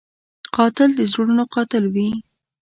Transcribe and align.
قاتل 0.55 0.89
د 0.95 1.01
زړونو 1.11 1.43
قاتل 1.53 1.83
وي 1.93 2.09